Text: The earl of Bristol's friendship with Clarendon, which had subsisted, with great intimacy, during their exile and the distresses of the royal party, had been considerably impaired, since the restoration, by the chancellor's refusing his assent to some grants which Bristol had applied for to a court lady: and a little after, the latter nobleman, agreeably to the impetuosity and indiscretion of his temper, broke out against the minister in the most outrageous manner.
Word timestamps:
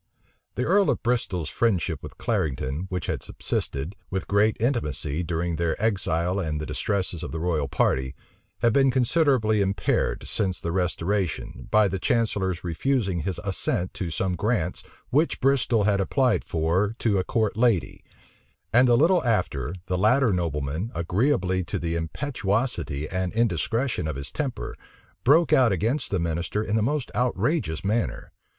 The 0.55 0.63
earl 0.63 0.89
of 0.89 1.03
Bristol's 1.03 1.47
friendship 1.47 2.01
with 2.01 2.17
Clarendon, 2.17 2.87
which 2.89 3.05
had 3.05 3.21
subsisted, 3.21 3.95
with 4.09 4.27
great 4.27 4.57
intimacy, 4.59 5.21
during 5.21 5.57
their 5.57 5.79
exile 5.79 6.39
and 6.39 6.59
the 6.59 6.65
distresses 6.65 7.21
of 7.21 7.31
the 7.31 7.39
royal 7.39 7.67
party, 7.67 8.15
had 8.63 8.73
been 8.73 8.89
considerably 8.89 9.61
impaired, 9.61 10.23
since 10.27 10.59
the 10.59 10.71
restoration, 10.71 11.67
by 11.69 11.87
the 11.87 11.99
chancellor's 11.99 12.63
refusing 12.63 13.19
his 13.19 13.39
assent 13.43 13.93
to 13.93 14.09
some 14.09 14.35
grants 14.35 14.81
which 15.11 15.39
Bristol 15.39 15.83
had 15.83 16.01
applied 16.01 16.45
for 16.45 16.95
to 16.97 17.19
a 17.19 17.23
court 17.23 17.55
lady: 17.55 18.03
and 18.73 18.89
a 18.89 18.95
little 18.95 19.23
after, 19.23 19.75
the 19.85 19.99
latter 19.99 20.33
nobleman, 20.33 20.91
agreeably 20.95 21.63
to 21.65 21.77
the 21.77 21.95
impetuosity 21.95 23.07
and 23.07 23.31
indiscretion 23.33 24.07
of 24.07 24.15
his 24.15 24.31
temper, 24.31 24.75
broke 25.23 25.53
out 25.53 25.71
against 25.71 26.09
the 26.09 26.17
minister 26.17 26.63
in 26.63 26.75
the 26.75 26.81
most 26.81 27.11
outrageous 27.13 27.85
manner. 27.85 28.31